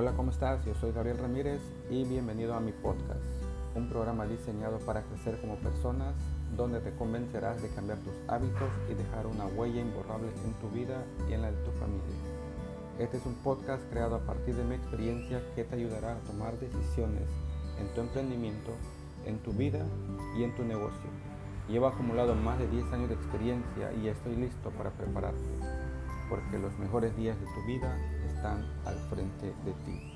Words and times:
Hola, 0.00 0.14
¿cómo 0.16 0.30
estás? 0.30 0.64
Yo 0.64 0.74
soy 0.76 0.92
Gabriel 0.92 1.18
Ramírez 1.18 1.60
y 1.90 2.04
bienvenido 2.04 2.54
a 2.54 2.60
mi 2.60 2.72
podcast, 2.72 3.20
un 3.74 3.90
programa 3.90 4.24
diseñado 4.24 4.78
para 4.78 5.02
crecer 5.02 5.38
como 5.42 5.56
personas 5.56 6.14
donde 6.56 6.80
te 6.80 6.94
convencerás 6.94 7.60
de 7.60 7.68
cambiar 7.68 7.98
tus 7.98 8.14
hábitos 8.26 8.70
y 8.90 8.94
dejar 8.94 9.26
una 9.26 9.44
huella 9.44 9.82
imborrable 9.82 10.28
en 10.42 10.54
tu 10.54 10.70
vida 10.70 11.04
y 11.28 11.34
en 11.34 11.42
la 11.42 11.52
de 11.52 11.62
tu 11.64 11.70
familia. 11.72 12.16
Este 12.98 13.18
es 13.18 13.26
un 13.26 13.34
podcast 13.44 13.82
creado 13.90 14.14
a 14.14 14.20
partir 14.20 14.54
de 14.54 14.64
mi 14.64 14.76
experiencia 14.76 15.42
que 15.54 15.64
te 15.64 15.76
ayudará 15.76 16.12
a 16.12 16.20
tomar 16.20 16.58
decisiones 16.58 17.28
en 17.78 17.92
tu 17.94 18.00
emprendimiento, 18.00 18.70
en 19.26 19.38
tu 19.40 19.52
vida 19.52 19.84
y 20.34 20.44
en 20.44 20.56
tu 20.56 20.64
negocio. 20.64 21.10
Llevo 21.68 21.88
acumulado 21.88 22.34
más 22.34 22.58
de 22.58 22.68
10 22.68 22.90
años 22.94 23.10
de 23.10 23.16
experiencia 23.16 23.92
y 24.02 24.08
estoy 24.08 24.34
listo 24.36 24.70
para 24.70 24.92
prepararte, 24.92 25.44
porque 26.30 26.58
los 26.58 26.78
mejores 26.78 27.14
días 27.18 27.38
de 27.38 27.44
tu 27.44 27.66
vida 27.66 27.94
están 28.40 28.64
al 28.86 28.94
frente 29.10 29.54
de 29.66 29.72
ti. 29.84 30.09